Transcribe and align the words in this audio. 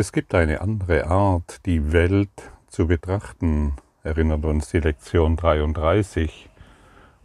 Es 0.00 0.12
gibt 0.12 0.32
eine 0.32 0.60
andere 0.60 1.08
Art, 1.08 1.66
die 1.66 1.90
Welt 1.92 2.52
zu 2.68 2.86
betrachten, 2.86 3.72
erinnert 4.04 4.44
uns 4.44 4.70
die 4.70 4.78
Lektion 4.78 5.34
33. 5.34 6.48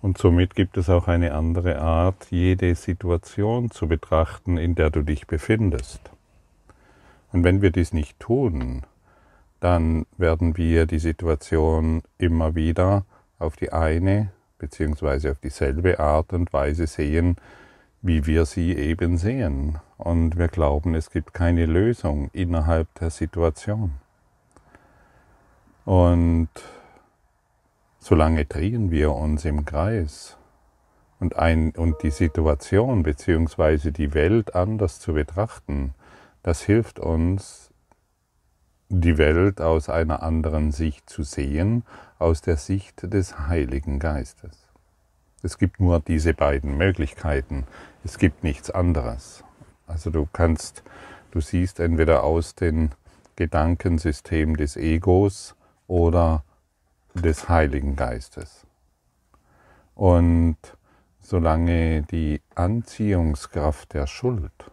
Und 0.01 0.17
somit 0.17 0.55
gibt 0.55 0.77
es 0.77 0.89
auch 0.89 1.07
eine 1.07 1.35
andere 1.35 1.79
Art, 1.79 2.31
jede 2.31 2.73
Situation 2.73 3.69
zu 3.69 3.87
betrachten, 3.87 4.57
in 4.57 4.73
der 4.73 4.89
du 4.89 5.03
dich 5.03 5.27
befindest. 5.27 6.01
Und 7.31 7.43
wenn 7.43 7.61
wir 7.61 7.69
dies 7.69 7.93
nicht 7.93 8.19
tun, 8.19 8.87
dann 9.59 10.07
werden 10.17 10.57
wir 10.57 10.87
die 10.87 10.97
Situation 10.97 12.01
immer 12.17 12.55
wieder 12.55 13.05
auf 13.37 13.55
die 13.55 13.71
eine 13.71 14.31
bzw. 14.57 15.29
auf 15.29 15.37
dieselbe 15.37 15.99
Art 15.99 16.33
und 16.33 16.51
Weise 16.53 16.87
sehen, 16.87 17.35
wie 18.03 18.27
wir 18.27 18.45
sie 18.45 18.75
eben 18.75 19.17
sehen. 19.17 19.79
Und 19.97 20.37
wir 20.37 20.49
glauben, 20.49 20.93
es 20.93 21.09
gibt 21.09 21.33
keine 21.33 21.65
Lösung 21.65 22.29
innerhalb 22.33 22.93
der 22.95 23.09
Situation. 23.09 23.93
Und 25.85 26.49
solange 27.99 28.45
drehen 28.45 28.91
wir 28.91 29.13
uns 29.13 29.45
im 29.45 29.63
Kreis 29.65 30.37
und, 31.19 31.37
ein, 31.37 31.71
und 31.71 32.03
die 32.03 32.11
Situation 32.11 33.03
bzw. 33.03 33.91
die 33.91 34.13
Welt 34.13 34.53
anders 34.53 34.99
zu 34.99 35.13
betrachten, 35.13 35.95
das 36.43 36.61
hilft 36.61 36.99
uns, 36.99 37.71
die 38.89 39.17
Welt 39.17 39.61
aus 39.61 39.87
einer 39.87 40.21
anderen 40.23 40.73
Sicht 40.73 41.09
zu 41.09 41.23
sehen, 41.23 41.83
aus 42.19 42.41
der 42.41 42.57
Sicht 42.57 43.13
des 43.13 43.47
Heiligen 43.47 43.99
Geistes. 43.99 44.62
Es 45.45 45.57
gibt 45.57 45.81
nur 45.81 45.99
diese 45.99 46.33
beiden 46.33 46.77
Möglichkeiten. 46.77 47.65
Es 48.05 48.17
gibt 48.17 48.45
nichts 48.45 48.71
anderes. 48.71 49.43
Also 49.87 50.09
du 50.09 50.25
kannst, 50.31 50.83
du 51.31 51.41
siehst 51.41 51.81
entweder 51.81 52.23
aus 52.23 52.55
dem 52.55 52.91
Gedankensystem 53.35 54.55
des 54.55 54.77
Egos 54.77 55.55
oder 55.87 56.45
des 57.13 57.49
Heiligen 57.49 57.97
Geistes. 57.97 58.65
Und 59.95 60.57
solange 61.19 62.03
die 62.03 62.41
Anziehungskraft 62.55 63.93
der 63.93 64.07
Schuld 64.07 64.71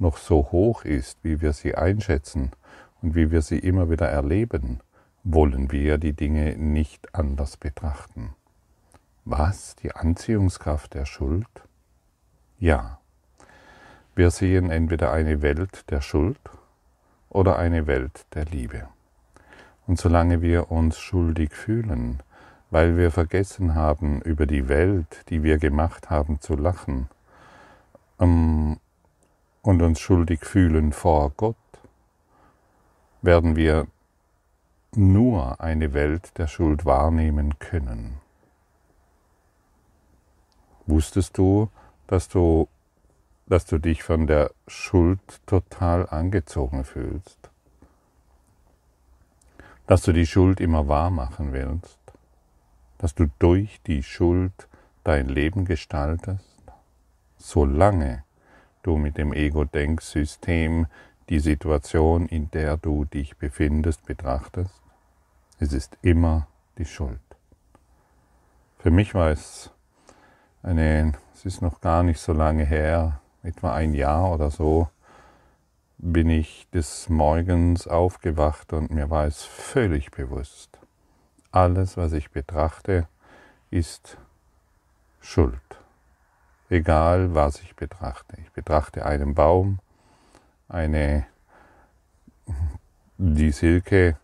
noch 0.00 0.16
so 0.16 0.48
hoch 0.50 0.84
ist, 0.84 1.18
wie 1.22 1.40
wir 1.40 1.52
sie 1.52 1.76
einschätzen 1.76 2.50
und 3.02 3.14
wie 3.14 3.30
wir 3.30 3.40
sie 3.40 3.60
immer 3.60 3.88
wieder 3.88 4.08
erleben, 4.08 4.80
wollen 5.22 5.70
wir 5.70 5.98
die 5.98 6.12
Dinge 6.12 6.56
nicht 6.56 7.14
anders 7.14 7.56
betrachten. 7.56 8.34
Was? 9.28 9.74
Die 9.82 9.90
Anziehungskraft 9.90 10.94
der 10.94 11.04
Schuld? 11.04 11.48
Ja. 12.60 13.00
Wir 14.14 14.30
sehen 14.30 14.70
entweder 14.70 15.10
eine 15.10 15.42
Welt 15.42 15.90
der 15.90 16.00
Schuld 16.00 16.38
oder 17.28 17.58
eine 17.58 17.88
Welt 17.88 18.24
der 18.34 18.44
Liebe. 18.44 18.86
Und 19.88 19.98
solange 19.98 20.42
wir 20.42 20.70
uns 20.70 21.00
schuldig 21.00 21.54
fühlen, 21.54 22.22
weil 22.70 22.96
wir 22.96 23.10
vergessen 23.10 23.74
haben, 23.74 24.20
über 24.22 24.46
die 24.46 24.68
Welt, 24.68 25.24
die 25.28 25.42
wir 25.42 25.58
gemacht 25.58 26.08
haben, 26.08 26.40
zu 26.40 26.54
lachen, 26.54 27.08
ähm, 28.20 28.78
und 29.62 29.82
uns 29.82 29.98
schuldig 29.98 30.44
fühlen 30.44 30.92
vor 30.92 31.32
Gott, 31.36 31.56
werden 33.22 33.56
wir 33.56 33.88
nur 34.94 35.60
eine 35.60 35.94
Welt 35.94 36.38
der 36.38 36.46
Schuld 36.46 36.84
wahrnehmen 36.84 37.58
können. 37.58 38.20
Wusstest 40.86 41.36
du, 41.36 41.68
dass 42.06 42.28
du, 42.28 42.68
dass 43.46 43.66
du 43.66 43.78
dich 43.78 44.02
von 44.02 44.26
der 44.26 44.52
Schuld 44.68 45.20
total 45.46 46.08
angezogen 46.08 46.84
fühlst? 46.84 47.50
Dass 49.86 50.02
du 50.02 50.12
die 50.12 50.26
Schuld 50.26 50.60
immer 50.60 50.86
wahr 50.88 51.10
machen 51.10 51.52
willst? 51.52 51.98
Dass 52.98 53.14
du 53.14 53.26
durch 53.38 53.80
die 53.86 54.02
Schuld 54.02 54.68
dein 55.02 55.28
Leben 55.28 55.64
gestaltest? 55.64 56.44
Solange 57.36 58.24
du 58.82 58.96
mit 58.96 59.18
dem 59.18 59.32
Ego-Denksystem 59.32 60.86
die 61.28 61.40
Situation, 61.40 62.26
in 62.28 62.50
der 62.52 62.76
du 62.76 63.04
dich 63.04 63.36
befindest, 63.36 64.06
betrachtest, 64.06 64.80
es 65.58 65.72
ist 65.72 65.98
immer 66.02 66.46
die 66.78 66.84
Schuld. 66.84 67.18
Für 68.78 68.92
mich 68.92 69.14
war 69.14 69.30
es 69.30 69.72
eine, 70.62 71.12
es 71.34 71.44
ist 71.44 71.62
noch 71.62 71.80
gar 71.80 72.02
nicht 72.02 72.20
so 72.20 72.32
lange 72.32 72.64
her, 72.64 73.20
etwa 73.42 73.74
ein 73.74 73.94
Jahr 73.94 74.32
oder 74.32 74.50
so, 74.50 74.88
bin 75.98 76.28
ich 76.28 76.68
des 76.72 77.08
Morgens 77.08 77.86
aufgewacht 77.86 78.72
und 78.72 78.90
mir 78.90 79.10
war 79.10 79.26
es 79.26 79.42
völlig 79.42 80.10
bewusst. 80.10 80.78
Alles, 81.52 81.96
was 81.96 82.12
ich 82.12 82.30
betrachte, 82.30 83.08
ist 83.70 84.18
Schuld. 85.20 85.60
Egal, 86.68 87.34
was 87.34 87.60
ich 87.60 87.76
betrachte. 87.76 88.36
Ich 88.42 88.50
betrachte 88.52 89.06
einen 89.06 89.34
Baum, 89.34 89.78
eine, 90.68 91.26
die 93.16 93.52
Silke, 93.52 94.16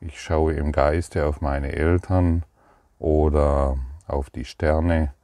ich 0.00 0.20
schaue 0.20 0.54
im 0.54 0.72
Geiste 0.72 1.24
auf 1.26 1.40
meine 1.40 1.72
Eltern 1.72 2.44
oder 2.98 3.78
auf 4.06 4.28
die 4.28 4.44
Sterne, 4.44 5.14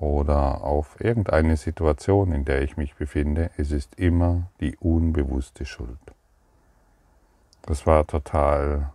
oder 0.00 0.62
auf 0.62 1.00
irgendeine 1.00 1.56
Situation, 1.56 2.32
in 2.32 2.44
der 2.44 2.62
ich 2.62 2.76
mich 2.76 2.94
befinde, 2.96 3.50
es 3.56 3.72
ist 3.72 3.98
immer 3.98 4.50
die 4.60 4.76
unbewusste 4.76 5.64
Schuld. 5.64 5.98
Das 7.62 7.86
war 7.86 8.06
total, 8.06 8.90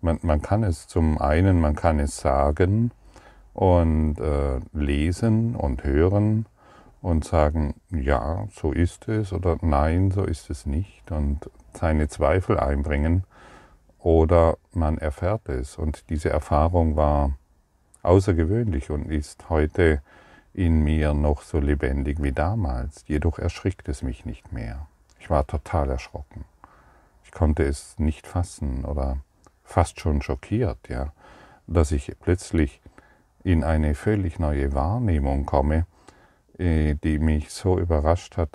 man, 0.00 0.18
man 0.22 0.42
kann 0.42 0.62
es 0.62 0.86
zum 0.88 1.18
einen, 1.18 1.60
man 1.60 1.76
kann 1.76 1.98
es 1.98 2.18
sagen 2.18 2.90
und 3.54 4.18
äh, 4.18 4.60
lesen 4.72 5.54
und 5.54 5.84
hören 5.84 6.46
und 7.00 7.24
sagen, 7.24 7.74
ja, 7.90 8.46
so 8.52 8.72
ist 8.72 9.08
es 9.08 9.32
oder 9.32 9.56
nein, 9.62 10.10
so 10.10 10.24
ist 10.24 10.50
es 10.50 10.66
nicht 10.66 11.10
und 11.10 11.50
seine 11.72 12.08
Zweifel 12.08 12.58
einbringen 12.58 13.24
oder 13.98 14.58
man 14.72 14.98
erfährt 14.98 15.48
es 15.48 15.78
und 15.78 16.10
diese 16.10 16.30
Erfahrung 16.30 16.96
war 16.96 17.32
außergewöhnlich 18.02 18.90
und 18.90 19.10
ist 19.10 19.48
heute 19.48 20.02
in 20.54 20.82
mir 20.82 21.14
noch 21.14 21.42
so 21.42 21.58
lebendig 21.58 22.22
wie 22.22 22.32
damals, 22.32 23.04
jedoch 23.06 23.38
erschrickt 23.38 23.88
es 23.88 24.02
mich 24.02 24.24
nicht 24.24 24.52
mehr. 24.52 24.86
Ich 25.18 25.30
war 25.30 25.46
total 25.46 25.90
erschrocken. 25.90 26.44
Ich 27.24 27.30
konnte 27.30 27.62
es 27.62 27.98
nicht 27.98 28.26
fassen 28.26 28.84
oder 28.84 29.18
fast 29.64 30.00
schon 30.00 30.22
schockiert, 30.22 30.88
ja, 30.88 31.12
dass 31.66 31.92
ich 31.92 32.12
plötzlich 32.20 32.80
in 33.44 33.62
eine 33.64 33.94
völlig 33.94 34.38
neue 34.38 34.72
Wahrnehmung 34.72 35.46
komme, 35.46 35.86
äh, 36.58 36.96
die 37.02 37.18
mich 37.18 37.50
so 37.50 37.78
überrascht 37.78 38.36
hat, 38.36 38.50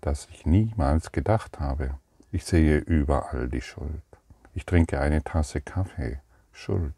dass 0.00 0.28
ich 0.32 0.46
niemals 0.46 1.12
gedacht 1.12 1.60
habe. 1.60 1.94
Ich 2.32 2.44
sehe 2.44 2.78
überall 2.78 3.48
die 3.48 3.60
Schuld. 3.60 4.02
Ich 4.54 4.64
trinke 4.64 5.00
eine 5.00 5.22
Tasse 5.22 5.60
Kaffee. 5.60 6.20
Schuld. 6.52 6.94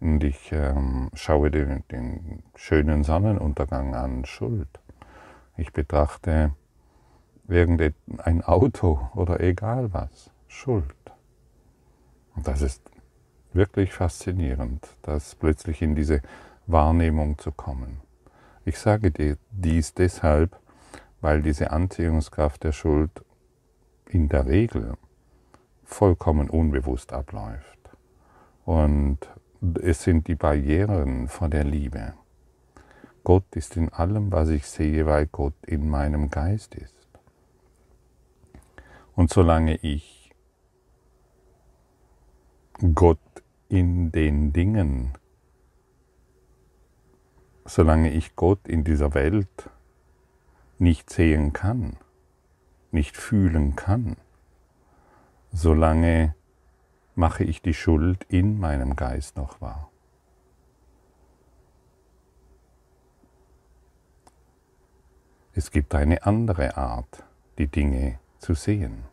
Und 0.00 0.24
ich 0.24 0.50
ähm, 0.52 1.10
schaue 1.12 1.50
den, 1.50 1.84
den 1.90 2.42
schönen 2.54 3.04
Sonnenuntergang 3.04 3.94
an, 3.94 4.24
Schuld. 4.24 4.68
Ich 5.56 5.72
betrachte 5.72 6.54
irgendein 7.48 8.42
Auto 8.42 9.08
oder 9.14 9.40
egal 9.40 9.92
was, 9.92 10.30
Schuld. 10.48 10.94
Und 12.34 12.48
das 12.48 12.62
ist 12.62 12.82
wirklich 13.52 13.92
faszinierend, 13.92 14.86
das 15.02 15.34
plötzlich 15.34 15.82
in 15.82 15.94
diese 15.94 16.22
Wahrnehmung 16.66 17.36
zu 17.38 17.52
kommen. 17.52 18.00
Ich 18.64 18.78
sage 18.78 19.10
dir 19.10 19.36
dies 19.50 19.94
deshalb, 19.94 20.56
weil 21.20 21.42
diese 21.42 21.72
Anziehungskraft 21.72 22.64
der 22.64 22.72
Schuld 22.72 23.10
in 24.08 24.28
der 24.28 24.46
Regel 24.46 24.94
vollkommen 25.84 26.48
unbewusst 26.48 27.12
abläuft. 27.12 27.78
Und 28.64 29.18
es 29.82 30.02
sind 30.02 30.28
die 30.28 30.34
Barrieren 30.34 31.28
vor 31.28 31.48
der 31.48 31.64
Liebe. 31.64 32.14
Gott 33.24 33.44
ist 33.54 33.76
in 33.76 33.90
allem, 33.90 34.32
was 34.32 34.48
ich 34.48 34.66
sehe, 34.66 35.06
weil 35.06 35.26
Gott 35.26 35.54
in 35.66 35.88
meinem 35.88 36.30
Geist 36.30 36.74
ist. 36.74 36.94
Und 39.14 39.30
solange 39.30 39.76
ich 39.76 40.32
Gott 42.94 43.18
in 43.68 44.10
den 44.10 44.52
Dingen, 44.54 45.12
solange 47.66 48.10
ich 48.10 48.36
Gott 48.36 48.66
in 48.66 48.84
dieser 48.84 49.12
Welt 49.12 49.68
nicht 50.78 51.10
sehen 51.10 51.52
kann, 51.52 51.98
nicht 52.90 53.18
fühlen 53.18 53.76
kann, 53.76 54.16
solange 55.52 56.34
mache 57.14 57.44
ich 57.44 57.62
die 57.62 57.74
Schuld 57.74 58.24
in 58.28 58.58
meinem 58.58 58.96
Geist 58.96 59.36
noch 59.36 59.60
wahr? 59.60 59.90
Es 65.52 65.70
gibt 65.70 65.94
eine 65.94 66.24
andere 66.24 66.76
Art, 66.76 67.24
die 67.58 67.66
Dinge 67.66 68.18
zu 68.38 68.54
sehen. 68.54 69.04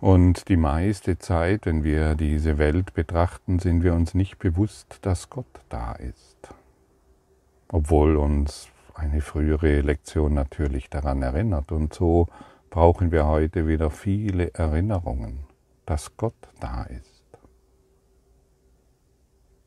Und 0.00 0.48
die 0.48 0.56
meiste 0.56 1.18
Zeit, 1.18 1.66
wenn 1.66 1.84
wir 1.84 2.14
diese 2.14 2.56
Welt 2.56 2.94
betrachten, 2.94 3.58
sind 3.58 3.82
wir 3.82 3.92
uns 3.92 4.14
nicht 4.14 4.38
bewusst, 4.38 4.98
dass 5.02 5.28
Gott 5.28 5.60
da 5.68 5.92
ist. 5.92 6.54
Obwohl 7.68 8.16
uns 8.16 8.70
eine 8.94 9.20
frühere 9.20 9.82
Lektion 9.82 10.34
natürlich 10.34 10.88
daran 10.88 11.22
erinnert. 11.22 11.72
Und 11.72 11.92
so 11.92 12.28
brauchen 12.70 13.10
wir 13.10 13.26
heute 13.26 13.66
wieder 13.66 13.90
viele 13.90 14.54
Erinnerungen, 14.54 15.40
dass 15.86 16.16
Gott 16.16 16.48
da 16.60 16.84
ist. 16.84 17.24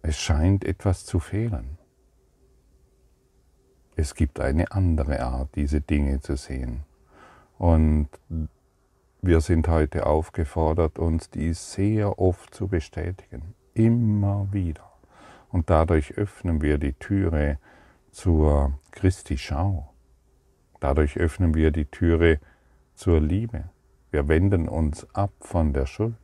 Es 0.02 0.18
scheint 0.18 0.66
etwas 0.66 1.06
zu 1.06 1.20
fehlen. 1.20 1.78
Es 3.96 4.16
gibt 4.16 4.40
eine 4.40 4.72
andere 4.72 5.22
Art, 5.22 5.56
diese 5.56 5.82
Dinge 5.82 6.20
zu 6.22 6.36
sehen. 6.36 6.84
Und 7.58 8.10
wir 9.22 9.40
sind 9.42 9.68
heute 9.68 10.06
aufgefordert, 10.06 10.98
uns 10.98 11.30
dies 11.30 11.74
sehr 11.74 12.20
oft 12.20 12.54
zu 12.54 12.68
bestätigen, 12.68 13.54
immer 13.74 14.48
wieder. 14.52 14.92
Und 15.50 15.70
dadurch 15.70 16.18
öffnen 16.18 16.62
wir 16.62 16.78
die 16.78 16.94
Türe 16.94 17.60
zur 18.12 18.80
Christi 18.92 19.38
Schau. 19.38 19.94
Dadurch 20.80 21.18
öffnen 21.18 21.54
wir 21.54 21.72
die 21.72 21.86
Türe 21.86 22.40
zur 23.04 23.20
Liebe. 23.20 23.66
Wir 24.12 24.30
wenden 24.30 24.70
uns 24.70 25.06
ab 25.14 25.34
von 25.42 25.74
der 25.74 25.86
Schuld. 25.86 26.16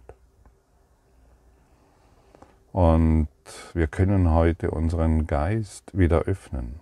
Und 2.72 3.28
wir 3.74 3.88
können 3.88 4.32
heute 4.32 4.72
unseren 4.72 5.28
Geist 5.28 5.98
wieder 5.98 6.22
öffnen 6.22 6.80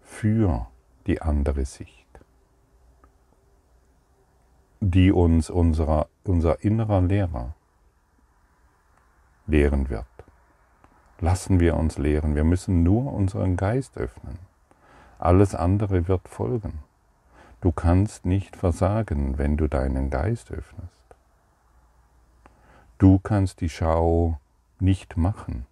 für 0.00 0.68
die 1.08 1.20
andere 1.22 1.64
Sicht 1.64 2.06
die 4.84 5.12
uns 5.12 5.48
unserer, 5.48 6.08
unser 6.24 6.62
innerer 6.64 7.00
Lehrer 7.00 7.54
lehren 9.46 9.88
wird. 9.90 10.06
Lassen 11.20 11.60
wir 11.60 11.76
uns 11.76 11.98
lehren. 11.98 12.34
Wir 12.34 12.42
müssen 12.42 12.82
nur 12.82 13.12
unseren 13.12 13.56
Geist 13.56 13.96
öffnen. 13.96 14.38
Alles 15.20 15.54
andere 15.54 16.08
wird 16.08 16.28
folgen. 16.28 16.80
Du 17.62 17.70
kannst 17.70 18.26
nicht 18.26 18.56
versagen, 18.56 19.38
wenn 19.38 19.56
du 19.56 19.68
deinen 19.68 20.10
Geist 20.10 20.50
öffnest. 20.50 20.90
Du 22.98 23.20
kannst 23.20 23.60
die 23.60 23.68
Schau 23.68 24.40
nicht 24.80 25.16
machen. 25.16 25.66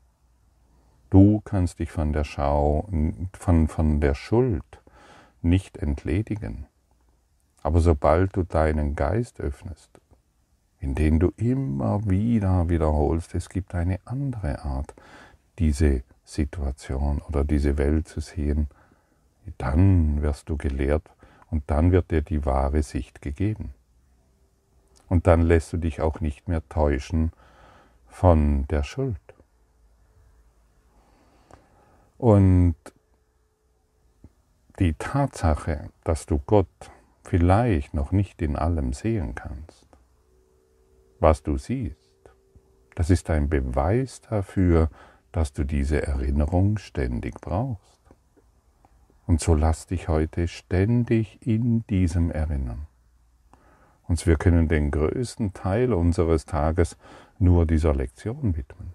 Du 1.11 1.41
kannst 1.41 1.81
dich 1.81 1.91
von 1.91 2.13
der 2.13 2.23
Schau, 2.23 2.89
von, 3.33 3.67
von 3.67 4.01
der 4.01 4.15
Schuld 4.15 4.81
nicht 5.43 5.79
entledigen. 5.79 6.67
Aber 7.61 7.81
sobald 7.81 8.37
du 8.37 8.45
deinen 8.45 8.95
Geist 8.95 9.41
öffnest, 9.41 9.91
indem 10.79 11.19
du 11.19 11.33
immer 11.37 12.09
wieder 12.09 12.69
wiederholst, 12.69 13.35
es 13.35 13.49
gibt 13.49 13.75
eine 13.75 13.99
andere 14.05 14.65
Art, 14.65 14.95
diese 15.59 16.05
Situation 16.25 17.21
oder 17.21 17.43
diese 17.43 17.79
Welt 17.79 18.07
zu 18.07 18.21
sehen, 18.21 18.69
dann 19.59 20.23
wirst 20.23 20.49
du 20.49 20.57
gelehrt 20.57 21.11
und 21.51 21.65
dann 21.71 21.93
wird 21.93 22.11
dir 22.11 22.23
die 22.23 22.45
wahre 22.45 22.83
Sicht 22.83 23.23
gegeben. 23.23 23.75
Und 25.09 25.27
dann 25.27 25.43
lässt 25.43 25.73
du 25.73 25.77
dich 25.77 26.01
auch 26.01 26.21
nicht 26.21 26.49
mehr 26.49 26.67
täuschen 26.69 27.33
von 28.07 28.67
der 28.69 28.85
Schuld. 28.85 29.19
Und 32.17 32.77
die 34.79 34.95
Tatsache, 34.95 35.91
dass 36.05 36.27
du 36.27 36.39
Gott 36.39 36.91
vielleicht 37.25 37.93
noch 37.93 38.13
nicht 38.13 38.41
in 38.41 38.57
allem 38.57 38.93
sehen 38.93 39.35
kannst. 39.35 39.87
Was 41.19 41.43
du 41.43 41.59
siehst, 41.59 42.11
das 42.95 43.11
ist 43.11 43.31
ein 43.31 43.49
Beweis 43.49 44.21
dafür, 44.23 44.91
dass 45.33 45.53
du 45.53 45.65
diese 45.65 46.03
Erinnerung 46.03 46.79
ständig 46.79 47.41
brauchst. 47.41 48.00
Und 49.31 49.39
so 49.39 49.55
lass 49.55 49.87
dich 49.87 50.09
heute 50.09 50.49
ständig 50.49 51.39
in 51.47 51.87
diesem 51.87 52.33
erinnern. 52.33 52.89
Und 54.09 54.27
wir 54.27 54.35
können 54.35 54.67
den 54.67 54.91
größten 54.91 55.53
Teil 55.53 55.93
unseres 55.93 56.47
Tages 56.47 56.97
nur 57.39 57.65
dieser 57.65 57.95
Lektion 57.95 58.57
widmen, 58.57 58.93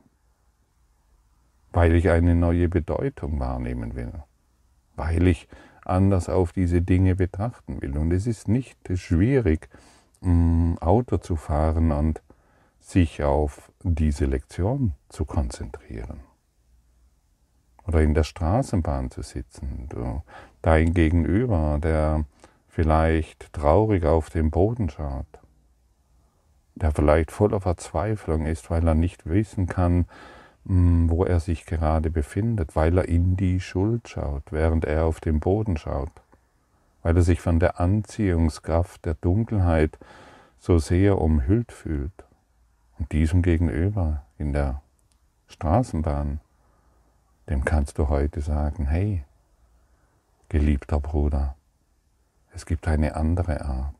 weil 1.71 1.95
ich 1.95 2.09
eine 2.09 2.35
neue 2.35 2.67
Bedeutung 2.67 3.39
wahrnehmen 3.39 3.95
will, 3.95 4.11
weil 4.97 5.25
ich 5.25 5.47
anders 5.85 6.27
auf 6.27 6.51
diese 6.51 6.81
Dinge 6.81 7.15
betrachten 7.15 7.81
will. 7.81 7.97
Und 7.97 8.11
es 8.11 8.27
ist 8.27 8.49
nicht 8.49 8.77
schwierig, 8.95 9.69
mm, 10.19 10.79
Auto 10.81 11.15
zu 11.15 11.37
fahren 11.37 11.93
und 11.93 12.21
sich 12.81 13.23
auf 13.23 13.71
diese 13.83 14.25
Lektion 14.25 14.95
zu 15.07 15.23
konzentrieren. 15.23 16.34
Oder 17.87 18.01
in 18.01 18.13
der 18.13 18.23
Straßenbahn 18.23 19.11
zu 19.11 19.21
sitzen, 19.21 19.87
du, 19.89 20.23
dein 20.61 20.93
Gegenüber, 20.93 21.79
der 21.81 22.25
vielleicht 22.67 23.53
traurig 23.53 24.05
auf 24.05 24.29
den 24.29 24.51
Boden 24.51 24.89
schaut, 24.89 25.27
der 26.75 26.91
vielleicht 26.91 27.31
voller 27.31 27.61
Verzweiflung 27.61 28.45
ist, 28.45 28.69
weil 28.69 28.87
er 28.87 28.95
nicht 28.95 29.27
wissen 29.27 29.67
kann, 29.67 30.07
hm, 30.65 31.09
wo 31.09 31.23
er 31.23 31.39
sich 31.39 31.65
gerade 31.65 32.09
befindet, 32.09 32.75
weil 32.75 32.97
er 32.97 33.07
in 33.07 33.37
die 33.37 33.59
Schuld 33.59 34.09
schaut, 34.09 34.51
während 34.51 34.83
er 34.85 35.05
auf 35.05 35.19
den 35.19 35.39
Boden 35.39 35.77
schaut, 35.77 36.11
weil 37.03 37.15
er 37.15 37.23
sich 37.23 37.39
von 37.39 37.59
der 37.59 37.79
Anziehungskraft 37.79 39.05
der 39.05 39.13
Dunkelheit 39.13 39.99
so 40.57 40.79
sehr 40.79 41.21
umhüllt 41.21 41.71
fühlt. 41.71 42.25
Und 42.97 43.11
diesem 43.11 43.41
gegenüber 43.41 44.23
in 44.37 44.53
der 44.53 44.81
Straßenbahn, 45.47 46.39
dem 47.49 47.63
kannst 47.65 47.97
du 47.97 48.09
heute 48.09 48.41
sagen, 48.41 48.87
hey, 48.87 49.23
geliebter 50.49 50.99
Bruder, 50.99 51.55
es 52.53 52.65
gibt 52.65 52.87
eine 52.87 53.15
andere 53.15 53.61
Art, 53.65 53.95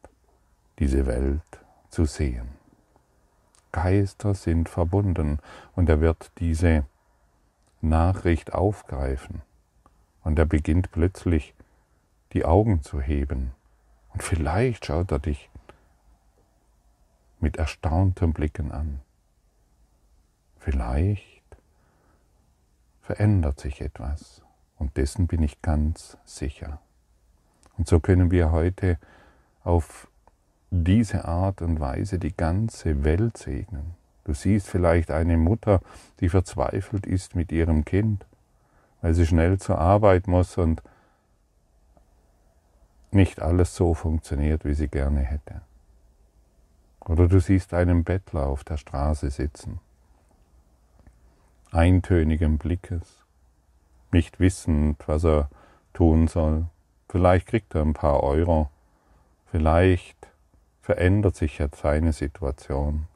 diese 0.79 1.05
Welt 1.05 1.41
zu 1.89 2.05
sehen. 2.05 2.47
Geister 3.71 4.33
sind 4.33 4.69
verbunden 4.69 5.39
und 5.75 5.89
er 5.89 5.99
wird 5.99 6.31
diese 6.39 6.85
Nachricht 7.81 8.53
aufgreifen 8.53 9.41
und 10.23 10.39
er 10.39 10.45
beginnt 10.45 10.91
plötzlich 10.91 11.53
die 12.33 12.45
Augen 12.45 12.81
zu 12.81 13.01
heben 13.01 13.51
und 14.13 14.23
vielleicht 14.23 14.85
schaut 14.85 15.11
er 15.11 15.19
dich 15.19 15.49
mit 17.41 17.57
erstaunten 17.57 18.33
Blicken 18.33 18.71
an. 18.71 19.01
Vielleicht 20.57 21.34
verändert 23.05 23.59
sich 23.59 23.81
etwas 23.81 24.41
und 24.79 24.97
dessen 24.97 25.27
bin 25.27 25.43
ich 25.43 25.61
ganz 25.61 26.17
sicher. 26.25 26.79
Und 27.77 27.87
so 27.87 27.99
können 27.99 28.31
wir 28.31 28.51
heute 28.51 28.97
auf 29.63 30.07
diese 30.71 31.25
Art 31.25 31.61
und 31.61 31.79
Weise 31.79 32.17
die 32.17 32.35
ganze 32.35 33.03
Welt 33.03 33.37
segnen. 33.37 33.93
Du 34.23 34.33
siehst 34.33 34.67
vielleicht 34.67 35.11
eine 35.11 35.37
Mutter, 35.37 35.81
die 36.19 36.29
verzweifelt 36.29 37.05
ist 37.05 37.35
mit 37.35 37.51
ihrem 37.51 37.85
Kind, 37.85 38.25
weil 39.01 39.13
sie 39.13 39.27
schnell 39.27 39.59
zur 39.59 39.77
Arbeit 39.77 40.25
muss 40.27 40.57
und 40.57 40.81
nicht 43.11 43.39
alles 43.39 43.75
so 43.75 43.93
funktioniert, 43.93 44.65
wie 44.65 44.73
sie 44.73 44.87
gerne 44.87 45.19
hätte. 45.19 45.61
Oder 47.01 47.27
du 47.27 47.39
siehst 47.39 47.75
einen 47.75 48.03
Bettler 48.03 48.47
auf 48.47 48.63
der 48.63 48.77
Straße 48.77 49.29
sitzen, 49.29 49.79
eintönigen 51.75 52.57
Blickes, 52.57 53.25
nicht 54.11 54.39
wissend, 54.39 54.97
was 55.07 55.25
er 55.25 55.49
tun 55.93 56.27
soll. 56.27 56.67
Vielleicht 57.09 57.47
kriegt 57.47 57.75
er 57.75 57.81
ein 57.81 57.93
paar 57.93 58.23
Euro, 58.23 58.69
vielleicht 59.51 60.15
verändert 60.81 61.35
sich 61.35 61.57
jetzt 61.57 61.81
seine 61.81 62.13
Situation. 62.13 63.07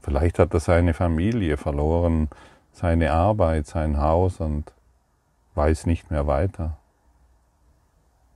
Vielleicht 0.00 0.38
hat 0.38 0.54
er 0.54 0.60
seine 0.60 0.94
Familie 0.94 1.58
verloren, 1.58 2.30
seine 2.72 3.12
Arbeit, 3.12 3.66
sein 3.66 3.98
Haus 3.98 4.40
und 4.40 4.72
weiß 5.54 5.84
nicht 5.86 6.10
mehr 6.10 6.26
weiter. 6.26 6.78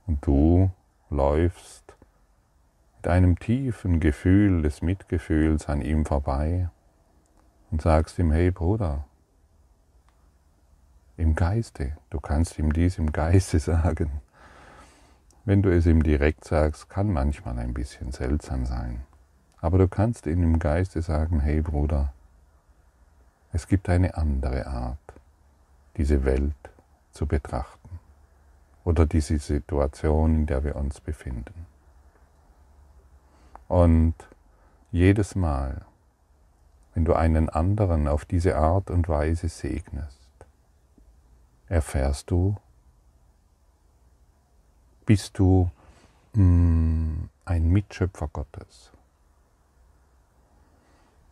Und 0.05 0.25
du 0.27 0.69
läufst 1.09 1.95
mit 2.97 3.07
einem 3.07 3.39
tiefen 3.39 3.99
Gefühl 3.99 4.61
des 4.61 4.83
Mitgefühls 4.83 5.67
an 5.67 5.81
ihm 5.81 6.05
vorbei 6.05 6.69
und 7.71 7.81
sagst 7.81 8.19
ihm, 8.19 8.31
hey 8.31 8.51
Bruder, 8.51 9.05
im 11.17 11.35
Geiste, 11.35 11.97
du 12.09 12.19
kannst 12.19 12.59
ihm 12.59 12.73
dies 12.73 12.97
im 12.97 13.11
Geiste 13.11 13.59
sagen, 13.71 14.21
wenn 15.45 15.61
du 15.61 15.71
es 15.71 15.85
ihm 15.85 16.03
direkt 16.03 16.43
sagst, 16.45 16.89
kann 16.89 17.11
manchmal 17.11 17.59
ein 17.59 17.73
bisschen 17.73 18.11
seltsam 18.11 18.65
sein. 18.65 19.03
Aber 19.61 19.77
du 19.77 19.87
kannst 19.87 20.25
ihm 20.25 20.43
im 20.43 20.59
Geiste 20.59 21.01
sagen, 21.01 21.39
hey 21.39 21.61
Bruder, 21.61 22.13
es 23.51 23.67
gibt 23.67 23.87
eine 23.89 24.17
andere 24.17 24.67
Art, 24.67 24.97
diese 25.97 26.25
Welt 26.25 26.53
zu 27.11 27.25
betrachten 27.27 27.99
oder 28.83 29.05
diese 29.05 29.37
Situation, 29.39 30.35
in 30.35 30.45
der 30.45 30.63
wir 30.63 30.75
uns 30.75 30.99
befinden. 30.99 31.65
Und 33.67 34.15
jedes 34.91 35.35
Mal, 35.35 35.81
wenn 36.93 37.05
du 37.05 37.13
einen 37.13 37.49
anderen 37.49 38.07
auf 38.07 38.25
diese 38.25 38.57
Art 38.57 38.89
und 38.89 39.09
Weise 39.09 39.49
segnest, 39.49 40.24
erfährst 41.67 42.31
du, 42.31 42.55
bist 45.05 45.37
du 45.37 45.69
mh, 46.33 46.43
mm, 46.43 47.29
ein 47.45 47.69
Mitschöpfer 47.69 48.27
Gottes. 48.27 48.91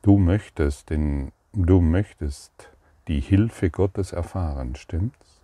Du 0.01 0.17
möchtest, 0.17 0.89
denn 0.89 1.31
du 1.53 1.81
möchtest 1.81 2.69
die 3.07 3.19
Hilfe 3.19 3.69
Gottes 3.69 4.11
erfahren, 4.11 4.75
stimmt's? 4.75 5.41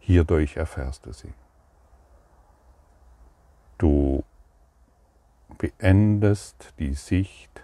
Hierdurch 0.00 0.56
erfährst 0.56 1.06
du 1.06 1.12
sie. 1.12 1.32
Du 3.78 4.24
beendest 5.58 6.74
die 6.78 6.94
Sicht 6.94 7.62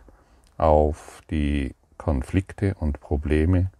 auf 0.56 1.22
die 1.30 1.74
Konflikte 1.96 2.74
und 2.74 3.00
Probleme. 3.00 3.70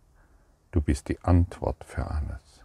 Du 0.71 0.83
bist 0.83 1.09
die 1.09 1.19
Antwort 1.23 1.83
für 1.85 2.11
alles. 2.11 2.63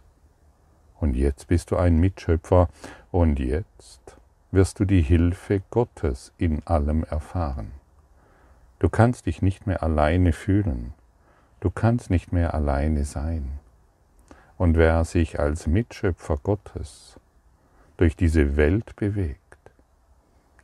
Und 1.00 1.16
jetzt 1.16 1.48
bist 1.48 1.70
du 1.70 1.76
ein 1.76 1.98
Mitschöpfer 1.98 2.68
und 3.10 3.38
jetzt 3.38 4.16
wirst 4.50 4.78
du 4.78 4.84
die 4.84 5.02
Hilfe 5.02 5.62
Gottes 5.70 6.32
in 6.38 6.66
allem 6.66 7.04
erfahren. 7.04 7.72
Du 8.78 8.88
kannst 8.88 9.26
dich 9.26 9.40
nicht 9.40 9.66
mehr 9.66 9.82
alleine 9.82 10.32
fühlen. 10.32 10.92
Du 11.60 11.70
kannst 11.70 12.10
nicht 12.10 12.32
mehr 12.32 12.52
alleine 12.52 13.04
sein. 13.04 13.58
Und 14.58 14.76
wer 14.76 15.04
sich 15.04 15.40
als 15.40 15.66
Mitschöpfer 15.66 16.36
Gottes 16.36 17.18
durch 17.96 18.16
diese 18.16 18.56
Welt 18.56 18.94
bewegt, 18.96 19.40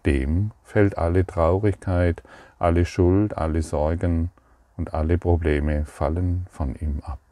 dem 0.05 0.53
fällt 0.63 0.99
alle 0.99 1.27
Traurigkeit, 1.27 2.23
alle 2.59 2.85
Schuld, 2.85 3.37
alle 3.37 3.63
Sorgen 3.63 4.31
und 4.77 4.95
alle 4.95 5.19
Probleme 5.19 5.85
fallen 5.85 6.47
von 6.51 6.75
ihm 6.77 7.01
ab. 7.05 7.30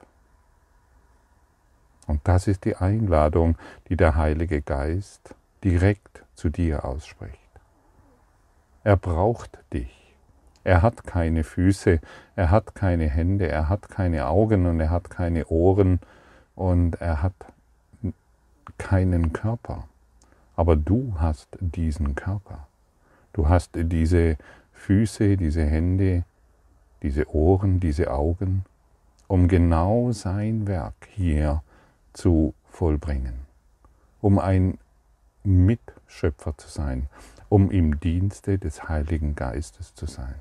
Und 2.08 2.22
das 2.24 2.48
ist 2.48 2.64
die 2.64 2.74
Einladung, 2.74 3.56
die 3.88 3.96
der 3.96 4.16
Heilige 4.16 4.62
Geist 4.62 5.34
direkt 5.62 6.24
zu 6.34 6.48
dir 6.48 6.84
ausspricht. 6.84 7.38
Er 8.82 8.96
braucht 8.96 9.58
dich. 9.72 9.94
Er 10.64 10.82
hat 10.82 11.04
keine 11.04 11.44
Füße, 11.44 12.00
er 12.34 12.50
hat 12.50 12.74
keine 12.74 13.08
Hände, 13.08 13.48
er 13.48 13.68
hat 13.68 13.90
keine 13.90 14.26
Augen 14.26 14.66
und 14.66 14.80
er 14.80 14.90
hat 14.90 15.10
keine 15.10 15.46
Ohren 15.46 16.00
und 16.54 17.00
er 17.00 17.22
hat 17.22 17.34
keinen 18.78 19.32
Körper. 19.34 19.86
Aber 20.56 20.76
du 20.76 21.14
hast 21.18 21.58
diesen 21.60 22.14
Körper. 22.14 22.66
Du 23.34 23.48
hast 23.48 23.72
diese 23.74 24.36
Füße, 24.72 25.36
diese 25.36 25.64
Hände, 25.64 26.24
diese 27.02 27.32
Ohren, 27.34 27.80
diese 27.80 28.10
Augen, 28.10 28.64
um 29.26 29.46
genau 29.46 30.12
sein 30.12 30.66
Werk 30.66 31.08
hier 31.10 31.62
zu 32.18 32.52
vollbringen, 32.68 33.46
um 34.20 34.40
ein 34.40 34.78
Mitschöpfer 35.44 36.58
zu 36.58 36.68
sein, 36.68 37.08
um 37.48 37.70
im 37.70 38.00
Dienste 38.00 38.58
des 38.58 38.88
Heiligen 38.88 39.36
Geistes 39.36 39.94
zu 39.94 40.06
sein. 40.06 40.34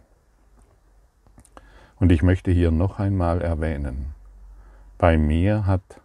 Und 2.00 2.12
ich 2.12 2.24
möchte 2.24 2.52
hier 2.52 2.72
noch 2.72 2.98
einmal 2.98 3.42
erwähnen, 3.42 4.16
bei 4.98 5.20
mir 5.20 5.68
hat 5.68 6.02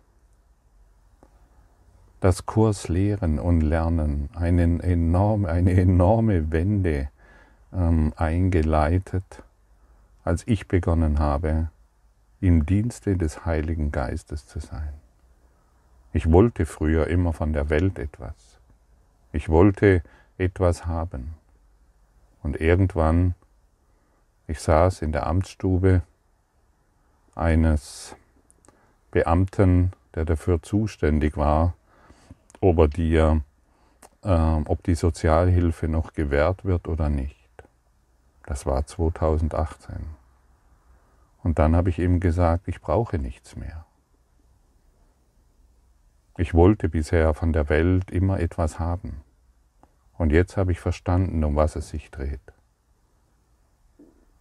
das 2.21 2.45
Kurs 2.45 2.88
Lehren 2.88 3.38
und 3.38 3.62
Lernen 3.62 4.29
einen 4.35 4.79
enorm, 4.81 5.47
eine 5.47 5.73
enorme 5.73 6.52
Wende 6.52 7.09
ähm, 7.73 8.12
eingeleitet, 8.17 9.43
als 10.23 10.47
ich 10.47 10.69
begonnen 10.69 11.19
habe, 11.19 11.71
im 12.41 12.67
Dienste 12.67 13.17
des 13.17 13.47
Heiligen 13.47 13.91
Geistes 13.91 14.47
zu 14.47 14.61
sein. 14.61 15.02
Ich 16.12 16.31
wollte 16.31 16.66
früher 16.66 17.07
immer 17.07 17.33
von 17.33 17.52
der 17.52 17.71
Welt 17.71 17.99
etwas. 17.99 18.35
Ich 19.33 19.49
wollte 19.49 20.02
etwas 20.37 20.87
haben. 20.87 21.35
Und 22.42 22.61
irgendwann, 22.61 23.35
ich 24.47 24.61
saß 24.61 25.00
in 25.02 25.12
der 25.12 25.26
Amtsstube 25.26 26.02
eines 27.35 28.14
Beamten, 29.11 29.92
der 30.14 30.26
dafür 30.26 30.62
zuständig 30.62 31.37
war, 31.37 31.75
ob, 32.61 32.78
er 32.78 32.88
dir, 32.88 33.42
äh, 34.23 34.28
ob 34.28 34.83
die 34.83 34.95
Sozialhilfe 34.95 35.88
noch 35.88 36.12
gewährt 36.12 36.64
wird 36.64 36.88
oder 36.88 37.09
nicht. 37.09 37.37
Das 38.45 38.66
war 38.66 38.87
2018. 38.87 39.95
Und 41.42 41.59
dann 41.59 41.75
habe 41.75 41.88
ich 41.88 41.99
ihm 41.99 42.21
gesagt, 42.21 42.69
ich 42.69 42.81
brauche 42.81 43.19
nichts 43.19 43.57
mehr. 43.57 43.87
Ich 46.37 46.55
wollte 46.55 46.89
bisher 46.89 47.35
von 47.35 47.53
der 47.53 47.69
Welt 47.69 48.11
immer 48.11 48.41
etwas 48.41 48.79
haben. 48.79 49.23
Und 50.17 50.33
jetzt 50.33 50.57
habe 50.57 50.73
ich 50.73 50.81
verstanden, 50.81 51.45
um 51.45 51.57
was 51.57 51.77
es 51.77 51.89
sich 51.89 52.11
dreht. 52.11 52.41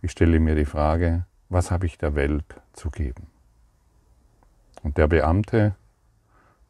Ich 0.01 0.11
stelle 0.11 0.39
mir 0.39 0.55
die 0.55 0.65
Frage, 0.65 1.25
was 1.49 1.71
habe 1.71 1.85
ich 1.85 1.97
der 1.97 2.15
Welt 2.15 2.61
zu 2.73 2.89
geben? 2.89 3.27
Und 4.83 4.97
der 4.97 5.07
Beamte 5.07 5.75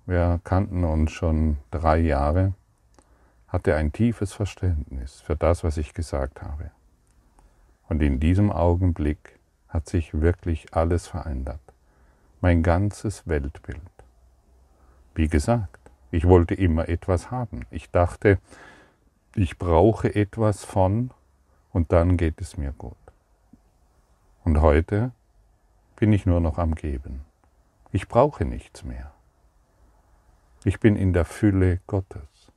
wir 0.06 0.42
kannten 0.44 0.84
uns 0.84 1.12
schon 1.12 1.58
drei 1.70 2.00
Jahre, 2.00 2.54
hatte 3.48 3.76
ein 3.76 3.92
tiefes 3.92 4.34
Verständnis 4.34 5.22
für 5.22 5.36
das, 5.36 5.64
was 5.64 5.78
ich 5.78 5.94
gesagt 5.94 6.42
habe. 6.42 6.72
Und 7.88 8.02
in 8.02 8.20
diesem 8.20 8.52
Augenblick 8.52 9.40
hat 9.70 9.88
sich 9.88 10.20
wirklich 10.20 10.74
alles 10.74 11.08
verändert. 11.08 11.62
Mein 12.42 12.64
ganzes 12.64 13.28
Weltbild. 13.28 13.80
Wie 15.16 15.28
gesagt, 15.28 15.80
ich 16.12 16.28
wollte 16.28 16.56
immer 16.56 16.90
etwas 16.90 17.32
haben. 17.32 17.66
Ich 17.70 17.90
dachte, 17.90 18.40
ich 19.36 19.58
brauche 19.58 20.14
etwas 20.14 20.66
von 20.66 21.12
und 21.72 21.92
dann 21.92 22.18
geht 22.18 22.42
es 22.42 22.58
mir 22.58 22.72
gut. 22.72 22.96
Und 24.44 24.62
heute 24.62 25.12
bin 25.96 26.12
ich 26.14 26.26
nur 26.26 26.40
noch 26.40 26.58
am 26.58 26.76
Geben. 26.76 27.22
Ich 27.92 28.08
brauche 28.08 28.46
nichts 28.46 28.84
mehr. 28.84 29.12
Ich 30.64 30.80
bin 30.80 30.96
in 30.96 31.14
der 31.14 31.26
Fülle 31.26 31.80
Gottes. 31.88 32.52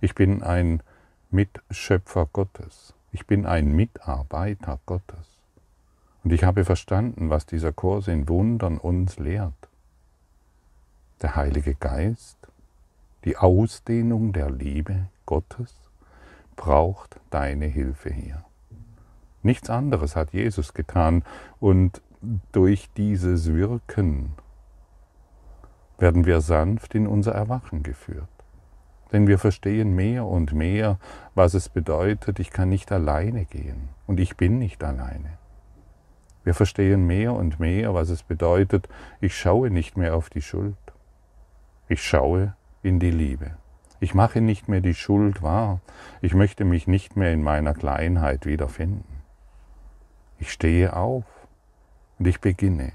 Ich 0.00 0.14
bin 0.14 0.42
ein 0.42 0.82
Mitschöpfer 1.30 2.26
Gottes. 2.32 2.94
Ich 3.12 3.26
bin 3.26 3.46
ein 3.46 3.72
Mitarbeiter 3.72 4.80
Gottes. 4.86 5.40
Und 6.22 6.32
ich 6.32 6.44
habe 6.44 6.64
verstanden, 6.64 7.30
was 7.30 7.46
dieser 7.46 7.72
Kurs 7.72 8.08
in 8.08 8.28
Wundern 8.28 8.78
uns 8.78 9.18
lehrt. 9.18 9.68
Der 11.24 11.36
Heilige 11.36 11.74
Geist, 11.74 12.36
die 13.24 13.38
Ausdehnung 13.38 14.34
der 14.34 14.50
Liebe 14.50 15.06
Gottes, 15.24 15.74
braucht 16.54 17.18
deine 17.30 17.64
Hilfe 17.64 18.12
hier. 18.12 18.44
Nichts 19.42 19.70
anderes 19.70 20.16
hat 20.16 20.34
Jesus 20.34 20.74
getan 20.74 21.24
und 21.60 22.02
durch 22.52 22.90
dieses 22.98 23.54
Wirken 23.54 24.34
werden 25.96 26.26
wir 26.26 26.42
sanft 26.42 26.94
in 26.94 27.06
unser 27.06 27.32
Erwachen 27.32 27.82
geführt. 27.82 28.28
Denn 29.10 29.26
wir 29.26 29.38
verstehen 29.38 29.94
mehr 29.94 30.26
und 30.26 30.52
mehr, 30.52 30.98
was 31.34 31.54
es 31.54 31.70
bedeutet, 31.70 32.38
ich 32.38 32.50
kann 32.50 32.68
nicht 32.68 32.92
alleine 32.92 33.46
gehen 33.46 33.88
und 34.06 34.20
ich 34.20 34.36
bin 34.36 34.58
nicht 34.58 34.84
alleine. 34.84 35.38
Wir 36.42 36.52
verstehen 36.52 37.06
mehr 37.06 37.32
und 37.32 37.60
mehr, 37.60 37.94
was 37.94 38.10
es 38.10 38.22
bedeutet, 38.22 38.90
ich 39.22 39.34
schaue 39.34 39.70
nicht 39.70 39.96
mehr 39.96 40.14
auf 40.16 40.28
die 40.28 40.42
Schuld. 40.42 40.76
Ich 41.86 42.02
schaue 42.02 42.54
in 42.82 42.98
die 42.98 43.10
Liebe. 43.10 43.58
Ich 44.00 44.14
mache 44.14 44.40
nicht 44.40 44.68
mehr 44.68 44.80
die 44.80 44.94
Schuld 44.94 45.42
wahr. 45.42 45.80
Ich 46.22 46.34
möchte 46.34 46.64
mich 46.64 46.86
nicht 46.86 47.16
mehr 47.16 47.32
in 47.32 47.42
meiner 47.42 47.74
Kleinheit 47.74 48.46
wiederfinden. 48.46 49.22
Ich 50.38 50.50
stehe 50.50 50.96
auf 50.96 51.24
und 52.18 52.26
ich 52.26 52.40
beginne 52.40 52.92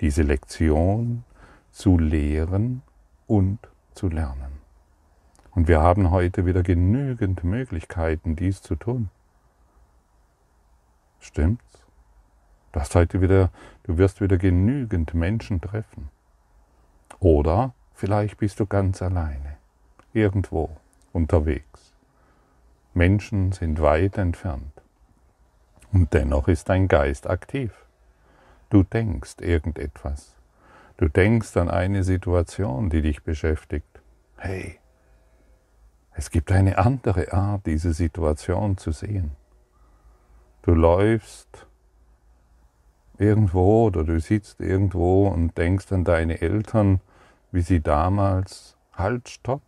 diese 0.00 0.22
Lektion 0.22 1.24
zu 1.70 1.98
lehren 1.98 2.82
und 3.26 3.58
zu 3.94 4.08
lernen. 4.08 4.60
Und 5.52 5.66
wir 5.68 5.80
haben 5.80 6.10
heute 6.10 6.46
wieder 6.46 6.62
genügend 6.62 7.42
Möglichkeiten, 7.42 8.36
dies 8.36 8.62
zu 8.62 8.76
tun. 8.76 9.10
Stimmt's? 11.20 11.84
Du 12.72 12.80
hast 12.80 12.94
heute 12.94 13.20
wieder, 13.20 13.50
du 13.84 13.98
wirst 13.98 14.20
wieder 14.20 14.36
genügend 14.36 15.14
Menschen 15.14 15.60
treffen. 15.60 16.10
Oder 17.20 17.72
vielleicht 17.94 18.36
bist 18.38 18.60
du 18.60 18.66
ganz 18.66 19.00
alleine, 19.02 19.56
irgendwo 20.12 20.70
unterwegs. 21.12 21.94
Menschen 22.92 23.52
sind 23.52 23.80
weit 23.80 24.18
entfernt. 24.18 24.72
Und 25.92 26.12
dennoch 26.12 26.48
ist 26.48 26.68
dein 26.68 26.88
Geist 26.88 27.28
aktiv. 27.28 27.72
Du 28.70 28.82
denkst 28.82 29.36
irgendetwas. 29.40 30.34
Du 30.96 31.08
denkst 31.08 31.56
an 31.56 31.70
eine 31.70 32.04
Situation, 32.04 32.90
die 32.90 33.02
dich 33.02 33.22
beschäftigt. 33.22 34.00
Hey, 34.36 34.78
es 36.12 36.30
gibt 36.30 36.52
eine 36.52 36.78
andere 36.78 37.32
Art, 37.32 37.66
diese 37.66 37.92
Situation 37.92 38.78
zu 38.78 38.92
sehen. 38.92 39.32
Du 40.62 40.72
läufst 40.72 41.66
irgendwo 43.18 43.86
oder 43.86 44.04
du 44.04 44.20
sitzt 44.20 44.60
irgendwo 44.60 45.28
und 45.28 45.58
denkst 45.58 45.92
an 45.92 46.04
deine 46.04 46.40
Eltern, 46.40 47.00
wie 47.54 47.60
sie 47.60 47.80
damals, 47.80 48.76
halt, 48.94 49.28
stopp. 49.28 49.62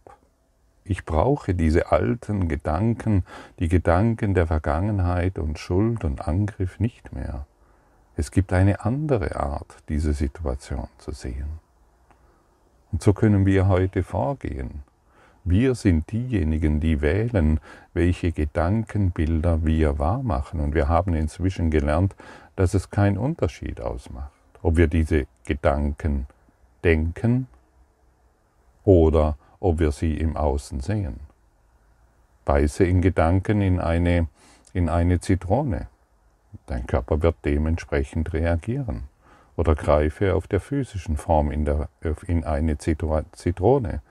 Ich 0.82 1.04
brauche 1.04 1.54
diese 1.54 1.92
alten 1.92 2.48
Gedanken, 2.48 3.24
die 3.60 3.68
Gedanken 3.68 4.34
der 4.34 4.48
Vergangenheit 4.48 5.38
und 5.38 5.60
Schuld 5.60 6.04
und 6.04 6.26
Angriff 6.26 6.80
nicht 6.80 7.12
mehr. 7.12 7.46
Es 8.16 8.32
gibt 8.32 8.52
eine 8.52 8.84
andere 8.84 9.36
Art, 9.36 9.76
diese 9.88 10.14
Situation 10.14 10.88
zu 10.98 11.12
sehen. 11.12 11.60
Und 12.90 13.04
so 13.04 13.12
können 13.12 13.46
wir 13.46 13.68
heute 13.68 14.02
vorgehen. 14.02 14.82
Wir 15.44 15.76
sind 15.76 16.10
diejenigen, 16.10 16.80
die 16.80 17.00
wählen, 17.00 17.60
welche 17.94 18.32
Gedankenbilder 18.32 19.64
wir 19.64 20.00
wahrmachen. 20.00 20.58
Und 20.58 20.74
wir 20.74 20.88
haben 20.88 21.14
inzwischen 21.14 21.70
gelernt, 21.70 22.16
dass 22.56 22.74
es 22.74 22.90
keinen 22.90 23.16
Unterschied 23.16 23.80
ausmacht, 23.80 24.32
ob 24.60 24.76
wir 24.76 24.88
diese 24.88 25.28
Gedanken 25.44 26.26
denken 26.82 27.46
oder 28.86 29.36
ob 29.60 29.80
wir 29.80 29.92
sie 29.92 30.16
im 30.16 30.36
Außen 30.36 30.80
sehen. 30.80 31.20
Beiße 32.46 32.84
in 32.84 33.02
Gedanken 33.02 33.60
in 33.60 33.80
eine, 33.80 34.28
in 34.72 34.88
eine 34.88 35.20
Zitrone. 35.20 35.88
Dein 36.66 36.86
Körper 36.86 37.20
wird 37.20 37.36
dementsprechend 37.44 38.32
reagieren. 38.32 39.08
Oder 39.56 39.74
greife 39.74 40.34
auf 40.34 40.46
der 40.46 40.60
physischen 40.60 41.16
Form 41.16 41.50
in, 41.50 41.64
der, 41.64 41.88
in 42.26 42.44
eine 42.44 42.78
Zitrone. 42.78 44.02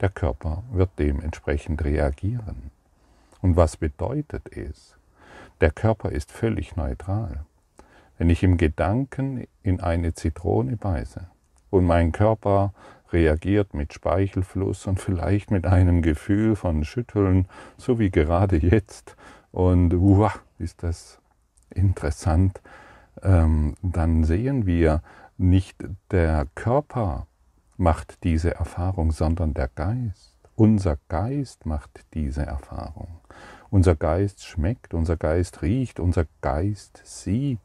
Der 0.00 0.08
Körper 0.08 0.62
wird 0.72 0.90
dementsprechend 0.98 1.84
reagieren. 1.84 2.70
Und 3.42 3.56
was 3.56 3.76
bedeutet 3.76 4.56
es? 4.56 4.96
Der 5.60 5.70
Körper 5.70 6.10
ist 6.10 6.32
völlig 6.32 6.76
neutral. 6.76 7.44
Wenn 8.16 8.30
ich 8.30 8.42
im 8.42 8.56
Gedanken 8.56 9.46
in 9.62 9.80
eine 9.80 10.14
Zitrone 10.14 10.76
beiße 10.76 11.26
und 11.70 11.84
mein 11.84 12.12
Körper 12.12 12.72
reagiert 13.12 13.74
mit 13.74 13.92
Speichelfluss 13.92 14.86
und 14.86 15.00
vielleicht 15.00 15.50
mit 15.50 15.66
einem 15.66 16.02
Gefühl 16.02 16.56
von 16.56 16.84
Schütteln, 16.84 17.46
so 17.76 17.98
wie 17.98 18.10
gerade 18.10 18.56
jetzt, 18.56 19.16
und 19.50 19.92
wow, 19.98 20.40
ist 20.58 20.82
das 20.82 21.18
interessant, 21.70 22.60
ähm, 23.22 23.74
dann 23.82 24.24
sehen 24.24 24.66
wir, 24.66 25.02
nicht 25.38 25.76
der 26.10 26.46
Körper 26.54 27.26
macht 27.76 28.22
diese 28.22 28.54
Erfahrung, 28.54 29.12
sondern 29.12 29.54
der 29.54 29.68
Geist. 29.68 30.38
Unser 30.54 30.98
Geist 31.08 31.66
macht 31.66 32.04
diese 32.14 32.46
Erfahrung. 32.46 33.20
Unser 33.70 33.96
Geist 33.96 34.44
schmeckt, 34.44 34.94
unser 34.94 35.16
Geist 35.16 35.62
riecht, 35.62 35.98
unser 35.98 36.26
Geist 36.42 37.00
sieht. 37.04 37.58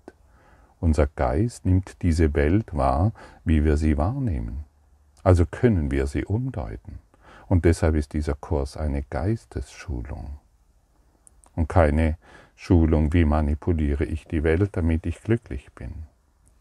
Unser 0.79 1.07
Geist 1.07 1.65
nimmt 1.65 2.01
diese 2.01 2.33
Welt 2.33 2.75
wahr, 2.75 3.11
wie 3.43 3.63
wir 3.63 3.77
sie 3.77 3.97
wahrnehmen. 3.97 4.66
Also 5.27 5.45
können 5.45 5.91
wir 5.91 6.07
sie 6.07 6.23
umdeuten. 6.23 6.99
Und 7.49 7.65
deshalb 7.65 7.95
ist 7.95 8.13
dieser 8.13 8.35
Kurs 8.35 8.77
eine 8.77 9.03
Geistesschulung 9.03 10.39
und 11.53 11.67
keine 11.67 12.17
Schulung, 12.55 13.11
wie 13.11 13.25
manipuliere 13.25 14.05
ich 14.05 14.23
die 14.23 14.45
Welt, 14.45 14.69
damit 14.77 15.05
ich 15.05 15.21
glücklich 15.21 15.73
bin. 15.73 15.91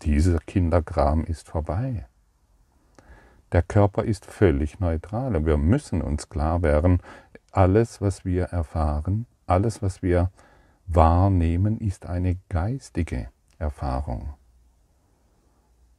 Dieser 0.02 0.40
Kinderkram 0.40 1.22
ist 1.22 1.46
vorbei. 1.48 2.06
Der 3.52 3.62
Körper 3.62 4.02
ist 4.02 4.26
völlig 4.26 4.80
neutral 4.80 5.36
und 5.36 5.46
wir 5.46 5.58
müssen 5.58 6.02
uns 6.02 6.28
klar 6.28 6.62
werden, 6.62 6.98
alles, 7.52 8.00
was 8.00 8.24
wir 8.24 8.46
erfahren, 8.46 9.26
alles, 9.46 9.80
was 9.80 10.02
wir 10.02 10.32
wahrnehmen, 10.88 11.78
ist 11.78 12.06
eine 12.06 12.36
geistige 12.48 13.28
Erfahrung. 13.60 14.34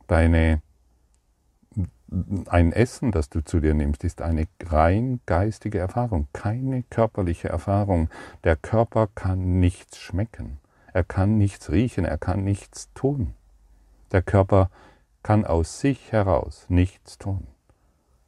Deine 0.08 0.62
ein 2.48 2.72
Essen, 2.72 3.12
das 3.12 3.30
du 3.30 3.44
zu 3.44 3.60
dir 3.60 3.74
nimmst, 3.74 4.04
ist 4.04 4.22
eine 4.22 4.48
rein 4.66 5.20
geistige 5.26 5.80
Erfahrung, 5.80 6.28
keine 6.34 6.84
körperliche 6.84 7.50
Erfahrung. 7.50 8.10
Der 8.44 8.56
Körper 8.56 9.08
kann 9.14 9.60
nichts 9.60 10.00
schmecken, 10.00 10.60
er 10.94 11.04
kann 11.04 11.38
nichts 11.38 11.70
riechen, 11.70 12.06
er 12.06 12.18
kann 12.18 12.44
nichts 12.44 12.90
tun. 12.94 13.34
Der 14.12 14.22
Körper 14.22 14.70
kann 15.24 15.46
aus 15.46 15.80
sich 15.80 16.12
heraus 16.12 16.66
nichts 16.70 17.18
tun. 17.18 17.48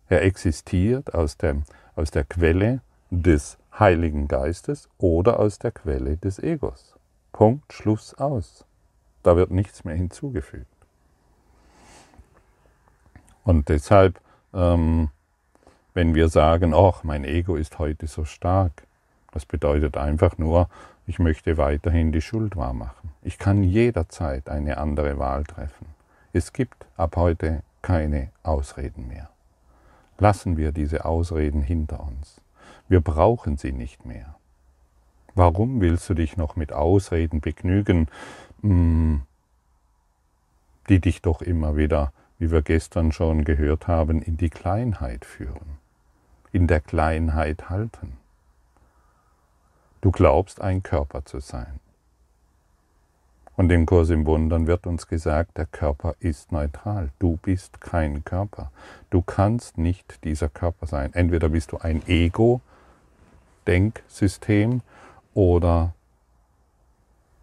Er 0.09 0.23
existiert 0.23 1.13
aus 1.13 1.37
der, 1.37 1.61
aus 1.95 2.11
der 2.11 2.25
Quelle 2.25 2.81
des 3.11 3.57
Heiligen 3.77 4.27
Geistes 4.27 4.89
oder 4.97 5.39
aus 5.39 5.59
der 5.59 5.71
Quelle 5.71 6.17
des 6.17 6.39
Egos. 6.39 6.95
Punkt, 7.31 7.71
Schluss 7.71 8.13
aus. 8.15 8.65
Da 9.23 9.37
wird 9.37 9.51
nichts 9.51 9.85
mehr 9.85 9.95
hinzugefügt. 9.95 10.78
Und 13.43 13.69
deshalb, 13.69 14.19
ähm, 14.54 15.10
wenn 15.93 16.15
wir 16.15 16.30
sagen, 16.30 16.73
ach, 16.73 17.04
mein 17.04 17.23
Ego 17.23 17.56
ist 17.56 17.80
heute 17.80 18.08
so 18.08 18.25
stark, 18.25 18.84
das 19.32 19.45
bedeutet 19.45 19.97
einfach 19.97 20.38
nur, 20.38 20.69
ich 21.08 21.19
möchte 21.19 21.58
weiterhin 21.58 22.12
die 22.12 22.21
Schuld 22.21 22.56
wahrmachen. 22.56 23.12
Ich 23.21 23.38
kann 23.38 23.63
jederzeit 23.63 24.49
eine 24.49 24.78
andere 24.78 25.17
Wahl 25.17 25.43
treffen. 25.43 25.88
Es 26.34 26.54
gibt 26.54 26.86
ab 26.97 27.15
heute 27.15 27.63
keine 27.82 28.30
Ausreden 28.43 29.08
mehr. 29.08 29.30
Lassen 30.19 30.58
wir 30.58 30.71
diese 30.71 31.06
Ausreden 31.06 31.62
hinter 31.62 32.02
uns. 32.02 32.41
Wir 32.88 33.02
brauchen 33.02 33.58
sie 33.58 33.71
nicht 33.71 34.06
mehr. 34.06 34.36
Warum 35.34 35.80
willst 35.82 36.10
du 36.10 36.13
dich 36.13 36.38
noch 36.38 36.56
mit 36.56 36.73
Ausreden 36.73 37.39
begnügen, 37.39 38.08
hm, 38.62 39.21
die 40.89 40.99
dich 40.99 41.21
doch 41.21 41.41
immer 41.41 41.78
wieder 41.78 42.12
wie 42.39 42.52
wir 42.52 42.62
gestern 42.62 43.12
schon 43.12 43.43
gehört 43.43 43.88
haben, 43.88 44.21
in 44.21 44.38
die 44.38 44.49
Kleinheit 44.49 45.25
führen, 45.25 45.78
in 46.52 46.67
der 46.67 46.80
Kleinheit 46.80 47.69
halten. 47.69 48.17
Du 50.02 50.12
glaubst, 50.12 50.62
ein 50.62 50.82
Körper 50.82 51.25
zu 51.25 51.41
sein. 51.41 51.82
Und 53.58 53.69
im 53.73 53.86
Kurs 53.86 54.10
im 54.10 54.25
Wundern 54.25 54.67
wird 54.67 54.88
uns 54.88 55.08
gesagt, 55.08 55.58
der 55.58 55.65
Körper 55.65 56.15
ist 56.21 56.54
neutral. 56.54 57.10
Du 57.19 57.38
bist 57.41 57.82
kein 57.82 58.23
Körper. 58.23 58.71
Du 59.10 59.21
kannst 59.21 59.78
nicht 59.78 60.23
dieser 60.23 60.47
Körper 60.47 60.88
sein. 60.88 61.13
Entweder 61.13 61.49
bist 61.49 61.73
du 61.73 61.80
ein 61.80 62.02
Ego-Denksystem 62.08 64.80
oder 65.34 65.93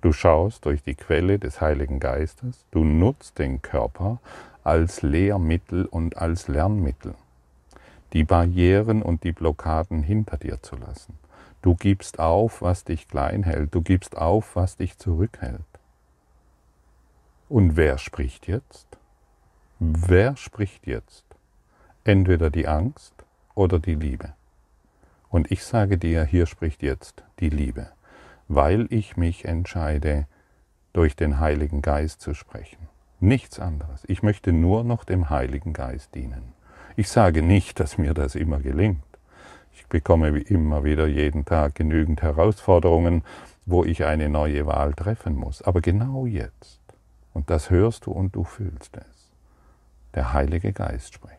du 0.01 0.15
schaust 0.15 0.65
durch 0.65 0.83
die 0.83 0.95
Quelle 0.95 1.39
des 1.39 1.61
Heiligen 1.61 2.01
Geistes, 2.01 2.65
du 2.71 2.83
nutzt 2.83 3.39
den 3.39 3.61
Körper 3.61 4.19
als 4.67 5.03
Lehrmittel 5.03 5.87
und 5.87 6.17
als 6.17 6.49
Lernmittel, 6.49 7.15
die 8.13 8.25
Barrieren 8.25 9.01
und 9.01 9.23
die 9.23 9.31
Blockaden 9.31 10.03
hinter 10.03 10.39
dir 10.39 10.61
zu 10.61 10.75
lassen. 10.75 11.17
Du 11.63 11.77
gibst 11.77 12.19
auf, 12.19 12.63
was 12.63 12.83
dich 12.83 13.07
klein 13.07 13.45
hält, 13.45 13.73
du 13.75 13.81
gibst 13.81 14.17
auf, 14.17 14.57
was 14.57 14.77
dich 14.77 14.99
zurückhält. 14.99 15.61
Und 17.49 17.77
wer 17.77 17.97
spricht 17.99 18.49
jetzt? 18.49 18.89
Wer 19.79 20.37
spricht 20.37 20.89
jetzt? 20.89 21.25
Entweder 22.03 22.51
die 22.51 22.67
Angst 22.67 23.15
oder 23.55 23.79
die 23.79 23.95
Liebe. 23.95 24.35
Und 25.29 25.53
ich 25.53 25.63
sage 25.63 25.97
dir, 25.97 26.25
hier 26.25 26.47
spricht 26.47 26.83
jetzt 26.83 27.23
die 27.39 27.51
Liebe, 27.51 27.93
weil 28.49 28.89
ich 28.91 29.17
mich 29.17 29.45
entscheide, 29.45 30.27
durch 30.93 31.15
den 31.15 31.39
Heiligen 31.39 31.83
Geist 31.83 32.21
zu 32.21 32.35
sprechen. 32.35 32.89
Nichts 33.21 33.59
anderes. 33.59 34.03
Ich 34.07 34.23
möchte 34.23 34.53
nur 34.53 34.85
noch 34.85 35.05
dem 35.05 35.31
Heiligen 35.31 35.73
Geist 35.73 36.15
dienen. 36.15 36.53
Ich 36.97 37.09
sage 37.09 37.43
nicht, 37.43 37.81
dass 37.81 37.99
mir 37.99 38.15
das 38.15 38.35
immer 38.35 38.61
gelingt. 38.61 39.03
Ich 39.73 39.87
bekomme 39.87 40.35
wie 40.35 40.43
immer 40.43 40.85
wieder 40.85 41.07
jeden 41.07 41.45
Tag 41.45 41.75
genügend 41.75 42.23
Herausforderungen, 42.23 43.23
wo 43.67 43.85
ich 43.85 44.05
eine 44.05 44.29
neue 44.29 44.67
Wahl 44.67 44.95
treffen 44.95 45.35
muss. 45.35 45.63
Aber 45.63 45.81
genau 45.81 46.27
jetzt, 46.27 46.81
und 47.35 47.51
das 47.51 47.71
hörst 47.71 48.07
du 48.07 48.13
und 48.13 48.35
du 48.35 48.45
fühlst 48.45 48.97
es, 48.97 49.31
der 50.15 50.33
Heilige 50.33 50.73
Geist 50.73 51.15
spricht. 51.15 51.37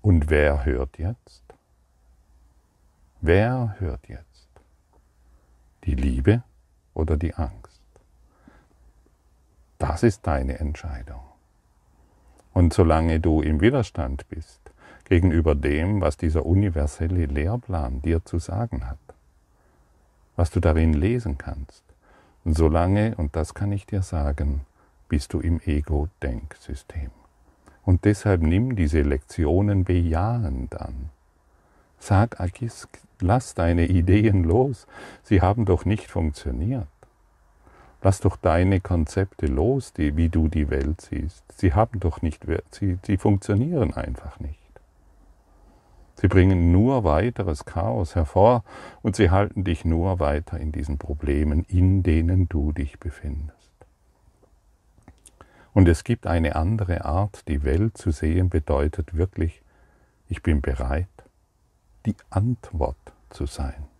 Und 0.00 0.30
wer 0.30 0.64
hört 0.64 0.98
jetzt? 0.98 1.42
Wer 3.20 3.76
hört 3.78 4.08
jetzt? 4.08 4.48
Die 5.84 5.94
Liebe 5.94 6.42
oder 6.94 7.16
die 7.16 7.34
Angst? 7.34 7.71
Das 9.82 10.04
ist 10.04 10.28
deine 10.28 10.60
Entscheidung. 10.60 11.22
Und 12.52 12.72
solange 12.72 13.18
du 13.18 13.42
im 13.42 13.60
Widerstand 13.60 14.28
bist 14.28 14.60
gegenüber 15.06 15.56
dem, 15.56 16.00
was 16.00 16.16
dieser 16.16 16.46
universelle 16.46 17.26
Lehrplan 17.26 18.00
dir 18.00 18.24
zu 18.24 18.38
sagen 18.38 18.88
hat, 18.88 19.00
was 20.36 20.52
du 20.52 20.60
darin 20.60 20.92
lesen 20.92 21.36
kannst, 21.36 21.82
solange, 22.44 23.16
und 23.16 23.34
das 23.34 23.54
kann 23.54 23.72
ich 23.72 23.84
dir 23.84 24.02
sagen, 24.02 24.60
bist 25.08 25.32
du 25.32 25.40
im 25.40 25.60
Ego-Denksystem. 25.64 27.10
Und 27.84 28.04
deshalb 28.04 28.40
nimm 28.40 28.76
diese 28.76 29.02
Lektionen 29.02 29.82
bejahend 29.82 30.80
an. 30.80 31.10
Sag, 31.98 32.36
lass 33.20 33.54
deine 33.54 33.86
Ideen 33.86 34.44
los. 34.44 34.86
Sie 35.24 35.40
haben 35.40 35.64
doch 35.64 35.84
nicht 35.84 36.08
funktioniert. 36.08 36.86
Lass 38.02 38.20
doch 38.20 38.36
deine 38.36 38.80
Konzepte 38.80 39.46
los, 39.46 39.92
die, 39.92 40.16
wie 40.16 40.28
du 40.28 40.48
die 40.48 40.70
Welt 40.70 41.00
siehst. 41.00 41.44
Sie 41.56 41.72
haben 41.72 42.00
doch 42.00 42.20
nicht, 42.20 42.44
sie, 42.72 42.98
sie 43.04 43.16
funktionieren 43.16 43.94
einfach 43.94 44.40
nicht. 44.40 44.58
Sie 46.16 46.28
bringen 46.28 46.72
nur 46.72 47.04
weiteres 47.04 47.64
Chaos 47.64 48.14
hervor 48.14 48.64
und 49.02 49.16
sie 49.16 49.30
halten 49.30 49.64
dich 49.64 49.84
nur 49.84 50.20
weiter 50.20 50.58
in 50.58 50.72
diesen 50.72 50.98
Problemen, 50.98 51.64
in 51.68 52.02
denen 52.02 52.48
du 52.48 52.72
dich 52.72 52.98
befindest. 52.98 53.72
Und 55.72 55.88
es 55.88 56.04
gibt 56.04 56.26
eine 56.26 56.54
andere 56.56 57.04
Art, 57.04 57.48
die 57.48 57.64
Welt 57.64 57.96
zu 57.96 58.10
sehen, 58.10 58.50
bedeutet 58.50 59.16
wirklich, 59.16 59.62
ich 60.28 60.42
bin 60.42 60.60
bereit, 60.60 61.08
die 62.04 62.16
Antwort 62.30 62.96
zu 63.30 63.46
sein. 63.46 63.91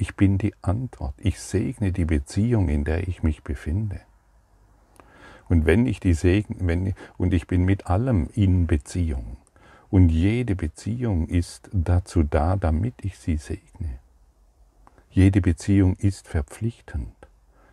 Ich 0.00 0.16
bin 0.16 0.38
die 0.38 0.54
Antwort. 0.62 1.12
Ich 1.18 1.38
segne 1.38 1.92
die 1.92 2.06
Beziehung, 2.06 2.70
in 2.70 2.84
der 2.84 3.06
ich 3.06 3.22
mich 3.22 3.42
befinde. 3.42 4.00
Und 5.46 5.66
wenn 5.66 5.84
ich 5.84 6.00
die 6.00 6.14
segne, 6.14 6.56
wenn, 6.60 6.94
und 7.18 7.34
ich 7.34 7.46
bin 7.46 7.66
mit 7.66 7.86
allem 7.86 8.30
in 8.32 8.66
Beziehung. 8.66 9.36
Und 9.90 10.08
jede 10.08 10.56
Beziehung 10.56 11.28
ist 11.28 11.68
dazu 11.74 12.22
da, 12.22 12.56
damit 12.56 12.94
ich 13.02 13.18
sie 13.18 13.36
segne. 13.36 13.98
Jede 15.10 15.42
Beziehung 15.42 15.96
ist 15.96 16.28
verpflichtend. 16.28 17.12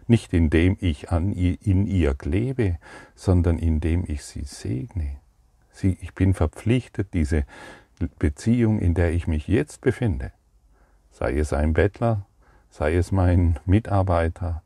Nicht 0.07 0.33
indem 0.33 0.75
ich 0.81 1.09
an 1.09 1.31
ihr, 1.31 1.57
in 1.61 1.87
ihr 1.87 2.13
klebe, 2.13 2.77
sondern 3.15 3.57
indem 3.57 4.03
ich 4.05 4.25
sie 4.25 4.43
segne. 4.43 5.15
Sie, 5.71 5.97
ich 6.01 6.13
bin 6.13 6.33
verpflichtet, 6.33 7.13
diese 7.13 7.45
Beziehung, 8.19 8.79
in 8.79 8.95
der 8.95 9.13
ich 9.13 9.27
mich 9.27 9.47
jetzt 9.47 9.79
befinde, 9.79 10.33
sei 11.17 11.39
es 11.39 11.51
ein 11.51 11.73
Bettler, 11.73 12.27
sei 12.69 12.95
es 12.95 13.11
mein 13.11 13.59
Mitarbeiter, 13.65 14.61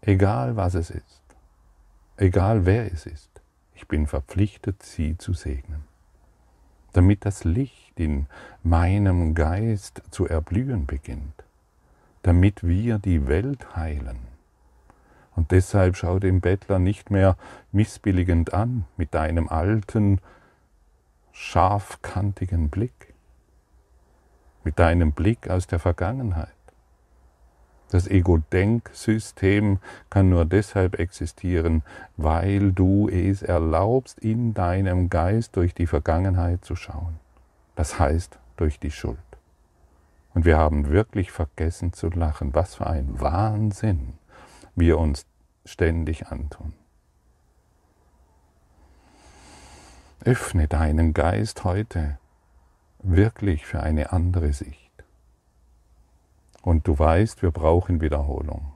egal 0.00 0.56
was 0.56 0.74
es 0.74 0.88
ist, 0.88 1.22
egal 2.16 2.64
wer 2.64 2.90
es 2.90 3.04
ist, 3.04 3.42
ich 3.74 3.86
bin 3.86 4.06
verpflichtet, 4.06 4.82
sie 4.82 5.18
zu 5.18 5.34
segnen, 5.34 5.84
damit 6.94 7.26
das 7.26 7.44
Licht 7.44 8.00
in 8.00 8.28
meinem 8.62 9.34
Geist 9.34 10.00
zu 10.10 10.26
erblühen 10.26 10.86
beginnt, 10.86 11.44
damit 12.22 12.66
wir 12.66 12.98
die 12.98 13.28
Welt 13.28 13.76
heilen. 13.76 14.20
Und 15.36 15.50
deshalb 15.50 15.96
schau 15.96 16.18
den 16.18 16.40
Bettler 16.40 16.78
nicht 16.78 17.10
mehr 17.10 17.36
missbilligend 17.72 18.54
an 18.54 18.86
mit 18.96 19.12
deinem 19.12 19.50
alten, 19.50 20.22
scharfkantigen 21.32 22.70
Blick, 22.70 23.07
mit 24.64 24.78
deinem 24.78 25.12
Blick 25.12 25.48
aus 25.48 25.66
der 25.66 25.78
Vergangenheit. 25.78 26.48
Das 27.90 28.06
Ego-Denksystem 28.06 29.78
kann 30.10 30.28
nur 30.28 30.44
deshalb 30.44 30.98
existieren, 30.98 31.82
weil 32.16 32.72
du 32.72 33.08
es 33.08 33.42
erlaubst, 33.42 34.18
in 34.18 34.52
deinem 34.52 35.08
Geist 35.08 35.56
durch 35.56 35.74
die 35.74 35.86
Vergangenheit 35.86 36.64
zu 36.64 36.76
schauen. 36.76 37.18
Das 37.76 37.98
heißt, 37.98 38.38
durch 38.56 38.78
die 38.78 38.90
Schuld. 38.90 39.18
Und 40.34 40.44
wir 40.44 40.58
haben 40.58 40.90
wirklich 40.90 41.32
vergessen 41.32 41.92
zu 41.92 42.10
lachen. 42.10 42.54
Was 42.54 42.74
für 42.74 42.86
ein 42.86 43.20
Wahnsinn 43.20 44.14
wir 44.74 44.98
uns 44.98 45.24
ständig 45.64 46.26
antun. 46.28 46.74
Öffne 50.24 50.68
deinen 50.68 51.14
Geist 51.14 51.64
heute 51.64 52.18
wirklich 53.00 53.66
für 53.66 53.80
eine 53.80 54.12
andere 54.12 54.52
Sicht. 54.52 54.90
Und 56.62 56.86
du 56.86 56.98
weißt, 56.98 57.42
wir 57.42 57.50
brauchen 57.50 58.00
Wiederholung. 58.00 58.72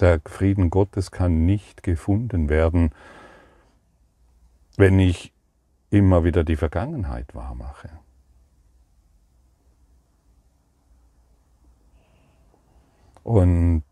Der 0.00 0.20
Frieden 0.24 0.70
Gottes 0.70 1.10
kann 1.10 1.44
nicht 1.44 1.82
gefunden 1.82 2.48
werden, 2.48 2.92
wenn 4.76 4.98
ich 4.98 5.32
immer 5.90 6.24
wieder 6.24 6.44
die 6.44 6.56
Vergangenheit 6.56 7.34
wahrmache. 7.34 7.90
Und 13.24 13.84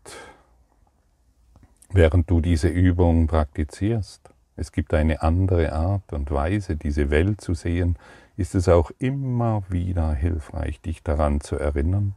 während 1.89 2.29
du 2.29 2.41
diese 2.41 2.69
Übung 2.69 3.27
praktizierst. 3.27 4.33
Es 4.55 4.71
gibt 4.71 4.93
eine 4.93 5.21
andere 5.21 5.73
Art 5.73 6.13
und 6.13 6.31
Weise, 6.31 6.75
diese 6.75 7.09
Welt 7.09 7.41
zu 7.41 7.53
sehen, 7.53 7.97
ist 8.37 8.53
es 8.53 8.69
auch 8.69 8.91
immer 8.99 9.63
wieder 9.67 10.13
hilfreich, 10.13 10.79
dich 10.79 11.03
daran 11.03 11.41
zu 11.41 11.57
erinnern, 11.57 12.13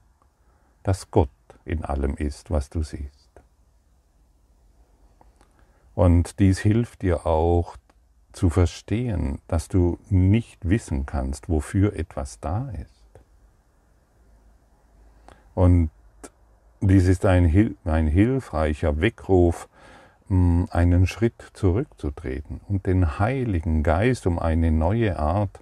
dass 0.83 1.11
Gott 1.11 1.31
in 1.65 1.85
allem 1.85 2.15
ist, 2.15 2.51
was 2.51 2.69
du 2.69 2.83
siehst. 2.83 3.31
Und 5.95 6.39
dies 6.39 6.59
hilft 6.59 7.03
dir 7.03 7.27
auch 7.27 7.77
zu 8.33 8.51
verstehen, 8.51 9.41
dass 9.49 9.69
du 9.69 9.99
nicht 10.09 10.69
wissen 10.69 11.07
kannst, 11.07 11.49
wofür 11.49 11.97
etwas 11.97 12.39
da 12.39 12.71
ist. 12.71 12.91
Und 15.55 15.91
dies 16.81 17.07
ist 17.09 17.27
ein, 17.27 17.77
ein 17.85 18.07
hilfreicher 18.07 19.01
Weckruf, 19.01 19.69
einen 20.29 21.07
Schritt 21.09 21.51
zurückzutreten 21.55 22.61
und 22.69 22.87
den 22.87 23.19
Heiligen 23.19 23.83
Geist 23.83 24.29
um 24.29 24.39
eine 24.39 24.71
neue 24.71 25.19
Art 25.19 25.61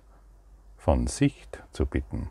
von 0.79 1.07
Sicht 1.07 1.63
zu 1.73 1.85
bitten. 1.85 2.31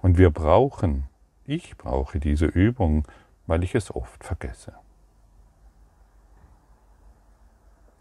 Und 0.00 0.18
wir 0.18 0.30
brauchen, 0.30 1.08
ich 1.44 1.76
brauche 1.76 2.20
diese 2.20 2.46
Übung, 2.46 3.08
weil 3.46 3.64
ich 3.64 3.74
es 3.74 3.92
oft 3.94 4.22
vergesse. 4.22 4.74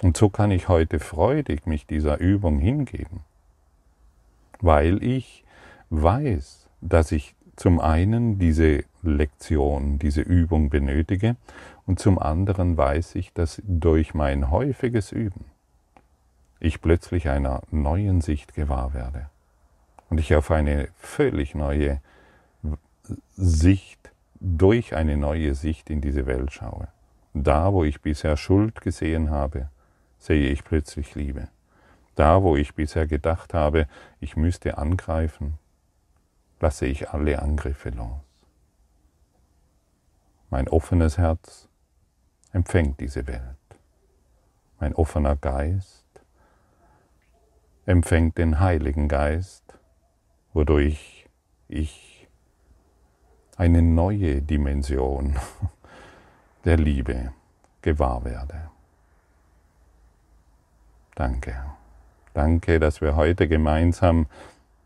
Und 0.03 0.15
so 0.15 0.29
kann 0.29 0.51
ich 0.51 0.67
heute 0.69 0.99
freudig 0.99 1.65
mich 1.65 1.87
dieser 1.87 2.19
Übung 2.19 2.59
hingeben, 2.59 3.21
weil 4.61 5.03
ich 5.03 5.43
weiß, 5.89 6.67
dass 6.79 7.11
ich 7.11 7.35
zum 7.55 7.81
einen 7.81 8.39
diese 8.39 8.85
Lektion, 9.01 9.99
diese 9.99 10.21
Übung 10.21 10.69
benötige 10.69 11.35
und 11.85 11.99
zum 11.99 12.19
anderen 12.19 12.77
weiß 12.77 13.15
ich, 13.15 13.33
dass 13.33 13.61
durch 13.65 14.13
mein 14.13 14.49
häufiges 14.51 15.11
Üben 15.11 15.45
ich 16.59 16.81
plötzlich 16.81 17.29
einer 17.29 17.61
neuen 17.71 18.21
Sicht 18.21 18.53
gewahr 18.53 18.93
werde 18.93 19.29
und 20.09 20.19
ich 20.19 20.35
auf 20.35 20.51
eine 20.51 20.89
völlig 20.97 21.55
neue 21.55 22.01
Sicht, 23.35 24.11
durch 24.39 24.95
eine 24.95 25.17
neue 25.17 25.55
Sicht 25.55 25.89
in 25.89 26.01
diese 26.01 26.25
Welt 26.25 26.51
schaue. 26.51 26.87
Da, 27.33 27.73
wo 27.73 27.83
ich 27.83 28.01
bisher 28.01 28.37
Schuld 28.37 28.81
gesehen 28.81 29.29
habe, 29.29 29.69
sehe 30.17 30.49
ich 30.49 30.63
plötzlich 30.63 31.15
Liebe. 31.15 31.47
Da, 32.15 32.43
wo 32.43 32.55
ich 32.55 32.75
bisher 32.75 33.07
gedacht 33.07 33.53
habe, 33.53 33.87
ich 34.19 34.35
müsste 34.35 34.77
angreifen, 34.77 35.57
lasse 36.59 36.85
ich 36.85 37.09
alle 37.09 37.41
Angriffe 37.41 37.89
los. 37.89 38.19
Mein 40.49 40.67
offenes 40.67 41.17
Herz 41.17 41.67
empfängt 42.51 42.99
diese 42.99 43.27
Welt. 43.27 43.43
Mein 44.79 44.95
offener 44.95 45.35
Geist 45.35 45.98
empfängt 47.89 48.37
den 48.37 48.59
Heiligen 48.59 49.07
Geist, 49.07 49.63
wodurch 50.53 51.25
ich 51.67 52.27
eine 53.57 53.81
neue 53.81 54.43
Dimension 54.43 55.37
der 56.65 56.77
Liebe 56.77 57.33
gewahr 57.81 58.23
werde. 58.25 58.69
Danke. 61.15 61.55
Danke, 62.35 62.79
dass 62.79 63.01
wir 63.01 63.15
heute 63.15 63.47
gemeinsam 63.47 64.27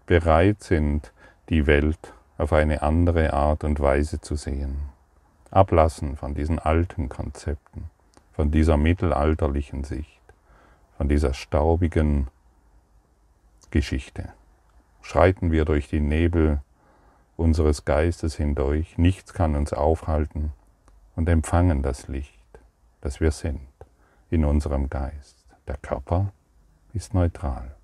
bereit 0.06 0.64
sind, 0.64 1.12
die 1.50 1.68
Welt 1.68 2.14
auf 2.38 2.54
eine 2.54 2.84
andere 2.84 3.34
Art 3.34 3.66
und 3.66 3.82
Weise 3.82 4.22
zu 4.22 4.38
sehen. 4.38 4.78
Ablassen 5.52 6.16
von 6.16 6.36
diesen 6.36 6.58
alten 6.58 7.10
Konzepten, 7.10 7.90
von 8.32 8.50
dieser 8.50 8.78
mittelalterlichen 8.78 9.84
Sicht, 9.84 10.22
von 10.96 11.10
dieser 11.10 11.34
staubigen 11.34 12.30
Geschichte. 13.74 14.32
Schreiten 15.02 15.52
wir 15.52 15.66
durch 15.66 15.88
die 15.88 16.00
Nebel 16.00 16.62
unseres 17.36 17.86
Geistes 17.86 18.36
hindurch, 18.36 19.00
nichts 19.00 19.34
kann 19.34 19.56
uns 19.56 19.74
aufhalten 19.74 20.54
und 21.16 21.28
empfangen 21.28 21.82
das 21.82 22.08
Licht, 22.08 22.60
das 23.02 23.20
wir 23.20 23.32
sind, 23.32 23.68
in 24.30 24.46
unserem 24.46 24.92
Geist. 24.92 25.48
Der 25.68 25.78
Körper 25.78 26.32
ist 26.94 27.16
neutral. 27.16 27.76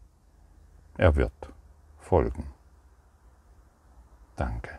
Er 0.96 1.16
wird 1.16 1.52
folgen. 1.98 2.46
Danke. 4.36 4.79